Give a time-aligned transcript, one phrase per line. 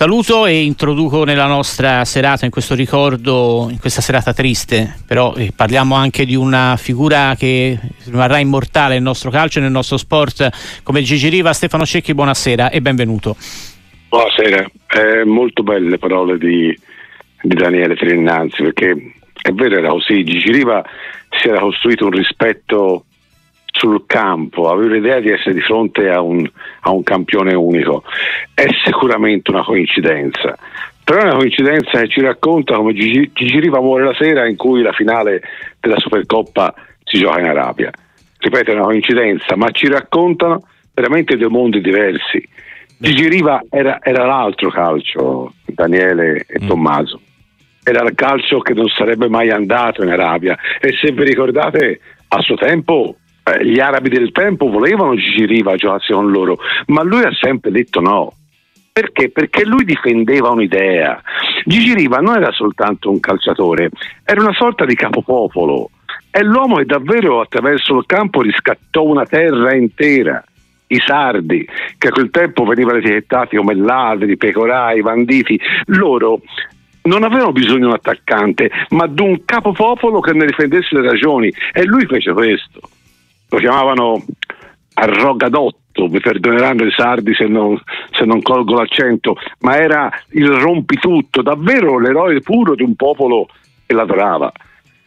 [0.00, 5.52] Saluto e introduco nella nostra serata, in questo ricordo, in questa serata triste, però eh,
[5.54, 10.80] parliamo anche di una figura che rimarrà immortale nel nostro calcio e nel nostro sport
[10.82, 11.52] come Gigi Riva.
[11.52, 13.36] Stefano Cecchi, buonasera e benvenuto.
[14.08, 16.74] Buonasera, eh, molto belle le parole di,
[17.42, 19.12] di Daniele Trinnanzi perché
[19.42, 20.82] è vero era così, Gigi Riva
[21.28, 23.04] si era costruito un rispetto
[23.80, 26.46] sul campo, avere l'idea di essere di fronte a un,
[26.80, 28.04] a un campione unico.
[28.52, 30.54] È sicuramente una coincidenza,
[31.02, 34.56] però è una coincidenza che ci racconta come Gigi, Gigi Riva muore la sera in
[34.56, 35.40] cui la finale
[35.80, 36.74] della Supercoppa
[37.04, 37.90] si gioca in Arabia.
[38.38, 40.62] Ripeto, è una coincidenza, ma ci raccontano
[40.92, 42.46] veramente due mondi diversi.
[42.98, 46.68] Gigi Riva era, era l'altro calcio, Daniele e mm.
[46.68, 47.20] Tommaso.
[47.82, 50.56] Era il calcio che non sarebbe mai andato in Arabia.
[50.78, 55.74] E se vi ricordate, a suo tempo eh, gli arabi del tempo volevano Gigi Riva
[55.76, 58.32] giocasse con loro, ma lui ha sempre detto no.
[58.92, 59.30] Perché?
[59.30, 61.22] Perché lui difendeva un'idea.
[61.64, 63.90] Gigi Riva non era soltanto un calciatore,
[64.24, 65.90] era una sorta di capopopolo.
[66.28, 70.44] È l'uomo che davvero attraverso il campo riscattò una terra intera.
[70.88, 71.64] I sardi,
[71.98, 76.40] che a quel tempo venivano etichettati come ladri, pecorai, banditi, loro
[77.02, 81.52] non avevano bisogno di un attaccante, ma di un capopopolo che ne difendesse le ragioni.
[81.72, 82.80] E lui fece questo
[83.50, 84.22] lo chiamavano
[84.94, 91.42] arrogadotto, mi perdoneranno i sardi se non, se non colgo l'accento, ma era il rompitutto,
[91.42, 93.48] davvero l'eroe puro di un popolo
[93.86, 94.50] che l'adorava.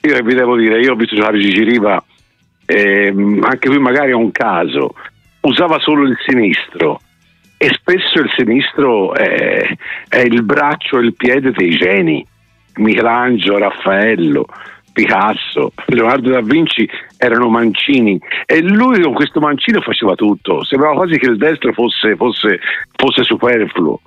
[0.01, 1.79] Io vi devo dire, io ho visto giocare Gigi
[2.65, 4.93] ehm, anche qui magari è un caso,
[5.41, 6.99] usava solo il sinistro
[7.57, 9.65] e spesso il sinistro è,
[10.09, 12.25] è il braccio e il piede dei geni,
[12.75, 14.45] Michelangelo, Raffaello,
[14.93, 21.17] Picasso, Leonardo da Vinci erano mancini e lui con questo mancino faceva tutto, sembrava quasi
[21.17, 22.59] che il destro fosse, fosse,
[22.95, 23.99] fosse superfluo.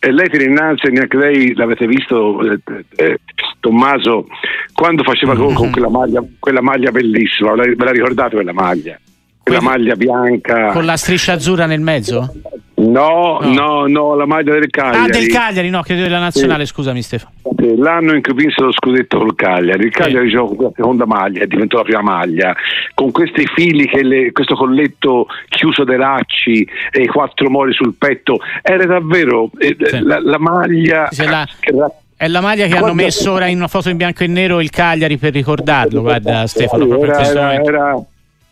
[0.00, 2.60] E lei tiene innanzi, neanche lei l'avete visto, eh,
[2.96, 3.18] eh,
[3.58, 4.26] Tommaso,
[4.72, 5.54] quando faceva mm-hmm.
[5.54, 9.00] con, quella, maglia, quella maglia bellissima, ve la ricordate quella maglia?
[9.42, 10.72] Quella maglia bianca.
[10.72, 12.30] Con la striscia azzurra nel mezzo?
[12.78, 15.10] No, no, no, no, la maglia del Cagliari.
[15.10, 16.72] Ah, del Cagliari, no, credo della nazionale, sì.
[16.72, 17.32] scusami Stefano.
[17.76, 20.34] L'anno in cui vinse lo scudetto col Cagliari, il Cagliari sì.
[20.34, 22.54] giocò la seconda maglia, diventò la prima maglia,
[22.94, 27.94] con questi fili, che le, questo colletto chiuso dei lacci e i quattro mori sul
[27.98, 30.00] petto, era davvero eh, sì.
[30.00, 31.08] la, la, maglia...
[31.24, 31.46] La...
[32.16, 34.70] È la maglia che hanno messo ora in una foto in bianco e nero il
[34.70, 37.02] Cagliari per ricordarlo, guarda Stefano.
[37.02, 38.04] Era, era, era,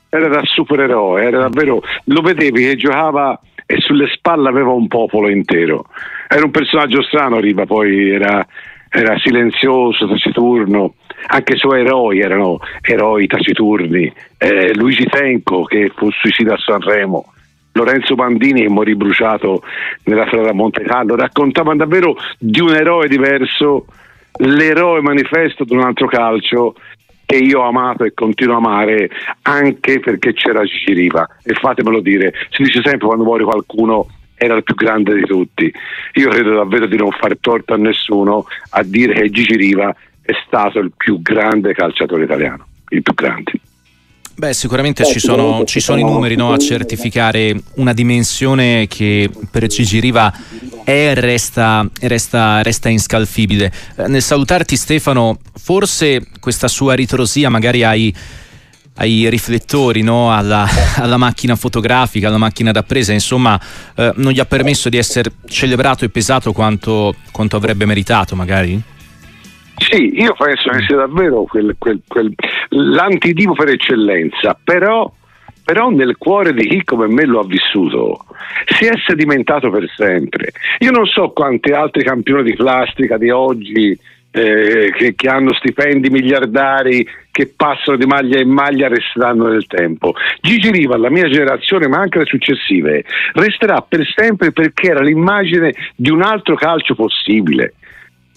[0.08, 5.28] era da supereroe, era davvero, lo vedevi che giocava e sulle spalle aveva un popolo
[5.28, 5.86] intero.
[6.28, 8.46] Era un personaggio strano, Riva, poi era,
[8.88, 10.94] era silenzioso, taciturno,
[11.26, 14.12] anche i suoi eroi erano eroi taciturni.
[14.38, 17.32] Eh, Luigi Tenco che fu suicida a Sanremo,
[17.72, 19.62] Lorenzo Bandini che morì bruciato
[20.04, 23.86] nella strada Monte Carlo, raccontavano davvero di un eroe diverso,
[24.38, 26.74] l'eroe manifesto di un altro calcio
[27.26, 29.10] che io ho amato e continuo a amare
[29.42, 34.06] anche perché c'era Gigi Riva e fatemelo dire, si dice sempre quando muore qualcuno
[34.36, 35.72] era il più grande di tutti.
[36.14, 40.32] Io credo davvero di non fare torto a nessuno a dire che Gigi Riva è
[40.46, 43.52] stato il più grande calciatore italiano, il più grande.
[44.38, 49.66] Beh, sicuramente ci sono, ci sono i numeri no, a certificare una dimensione che per
[49.66, 50.30] Gigi Riva
[50.84, 53.72] è e resta, resta, resta inscalfibile.
[53.96, 58.14] Eh, nel salutarti Stefano, forse questa sua ritrosia magari ai,
[58.96, 60.30] ai riflettori, no?
[60.30, 60.66] alla,
[61.00, 63.58] alla, macchina fotografica, alla macchina da presa, insomma,
[63.96, 68.94] eh, non gli ha permesso di essere celebrato e pesato quanto, quanto avrebbe meritato magari?
[69.78, 72.32] Sì, io penso che sia davvero quel, quel, quel,
[72.70, 75.10] l'antidivo per eccellenza, però,
[75.64, 78.24] però, nel cuore di chi come me lo ha vissuto
[78.66, 80.52] si è sedimentato per sempre.
[80.80, 83.98] Io non so quanti altri campioni di plastica di oggi
[84.30, 90.14] eh, che, che, hanno stipendi miliardari che passano di maglia in maglia resteranno nel tempo.
[90.40, 95.74] Gigi Riva, la mia generazione, ma anche le successive, resterà per sempre perché era l'immagine
[95.94, 97.74] di un altro calcio possibile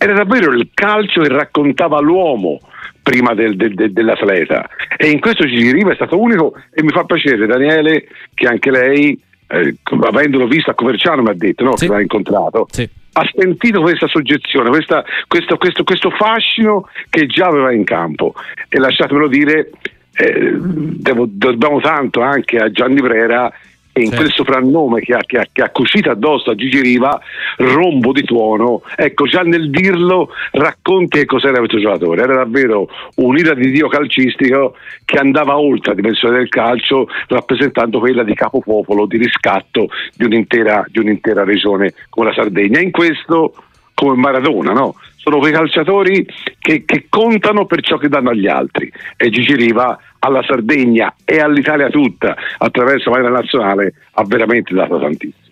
[0.02, 2.62] era davvero il calcio che raccontava l'uomo
[3.10, 6.92] prima del, del, del, dell'atleta e in questo Gigi Riva è stato unico e mi
[6.92, 11.76] fa piacere Daniele che anche lei eh, avendolo visto a Coverciano mi ha detto no,
[11.76, 11.88] sì.
[11.88, 12.88] che l'ha incontrato sì.
[13.14, 18.36] ha sentito questa soggezione questa, questo, questo, questo, fascino che già aveva in campo
[18.68, 19.72] e lasciatemelo dire
[20.14, 23.52] eh, devo, dobbiamo tanto anche a Gianni Brera
[23.94, 24.22] in certo.
[24.24, 27.20] questo frannome che ha, che, ha, che ha cucito addosso a Gigi Riva,
[27.58, 33.54] rombo di tuono, ecco già nel dirlo racconti che cos'era questo giocatore, era davvero un'ira
[33.54, 34.76] di Dio calcistico
[35.06, 40.86] che andava oltre la dimensione del calcio rappresentando quella di capopopolo, di riscatto di un'intera,
[40.88, 42.80] di un'intera regione come la Sardegna.
[42.80, 43.54] In questo
[44.00, 44.96] come Maradona, no?
[45.18, 46.26] sono quei calciatori
[46.58, 51.40] che, che, contano per ciò che danno agli altri e Gigi Riva alla Sardegna e
[51.40, 55.48] all'Italia tutta attraverso la nazionale ha veramente dato tantissimo.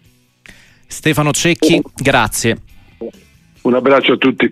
[0.88, 2.57] Stefano Cecchi, grazie.
[3.63, 4.45] Un abbraccio a tutti.